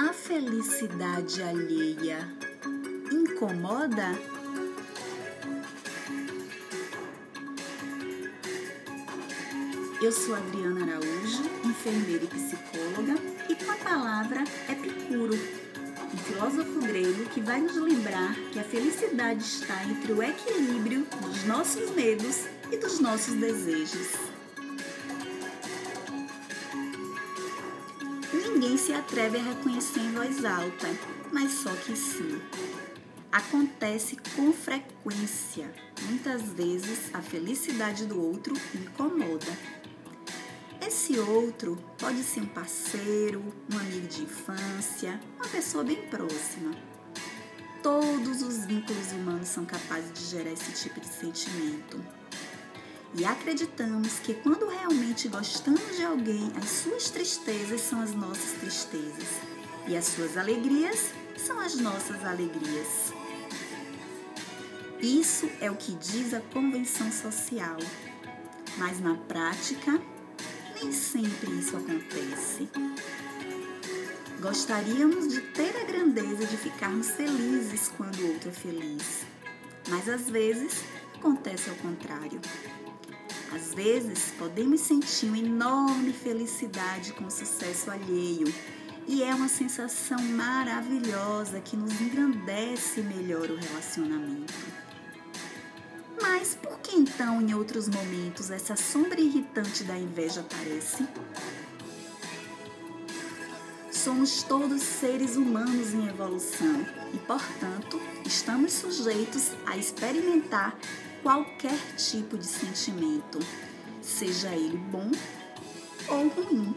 [0.00, 2.26] A felicidade alheia
[3.12, 4.18] incomoda?
[10.00, 13.14] Eu sou Adriana Araújo, enfermeira e psicóloga,
[13.46, 19.42] e com a palavra Epicuro, um filósofo grego que vai nos lembrar que a felicidade
[19.42, 24.29] está entre o equilíbrio dos nossos medos e dos nossos desejos.
[28.32, 30.88] Ninguém se atreve a reconhecer em voz alta,
[31.32, 32.40] mas só que sim.
[33.32, 35.72] Acontece com frequência.
[36.02, 39.56] Muitas vezes a felicidade do outro incomoda.
[40.80, 46.72] Esse outro pode ser um parceiro, um amigo de infância, uma pessoa bem próxima.
[47.82, 52.19] Todos os vínculos humanos são capazes de gerar esse tipo de sentimento.
[53.14, 59.28] E acreditamos que quando realmente gostamos de alguém, as suas tristezas são as nossas tristezas
[59.88, 63.12] e as suas alegrias são as nossas alegrias.
[65.00, 67.78] Isso é o que diz a convenção social,
[68.76, 70.00] mas na prática
[70.74, 72.68] nem sempre isso acontece.
[74.40, 79.24] Gostaríamos de ter a grandeza de ficarmos felizes quando o outro é feliz,
[79.88, 82.40] mas às vezes acontece ao contrário.
[83.52, 88.52] Às vezes podemos sentir uma enorme felicidade com o sucesso alheio
[89.08, 94.54] e é uma sensação maravilhosa que nos engrandece e melhora o relacionamento.
[96.22, 101.06] Mas por que então, em outros momentos, essa sombra irritante da inveja aparece?
[103.90, 110.78] Somos todos seres humanos em evolução e, portanto, estamos sujeitos a experimentar
[111.22, 113.38] qualquer tipo de sentimento,
[114.00, 115.10] seja ele bom
[116.08, 116.74] ou ruim.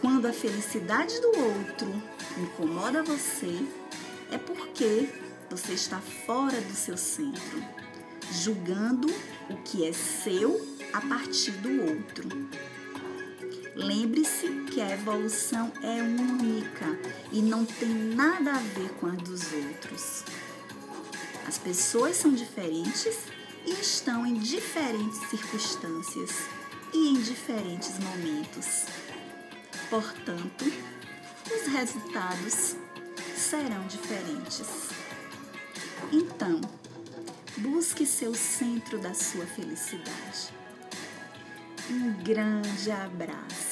[0.00, 2.02] Quando a felicidade do outro
[2.38, 3.66] incomoda você,
[4.30, 5.08] é porque
[5.50, 7.62] você está fora do seu centro,
[8.32, 9.08] julgando
[9.48, 10.60] o que é seu
[10.92, 12.28] a partir do outro.
[13.74, 16.98] Lembre-se que a evolução é única
[17.32, 20.24] e não tem nada a ver com a dos outros.
[21.46, 23.18] As pessoas são diferentes
[23.66, 26.30] e estão em diferentes circunstâncias
[26.92, 28.86] e em diferentes momentos.
[29.90, 30.64] Portanto,
[31.46, 32.76] os resultados
[33.36, 34.90] serão diferentes.
[36.12, 36.60] Então,
[37.58, 40.52] busque seu centro da sua felicidade.
[41.90, 43.63] Um grande abraço.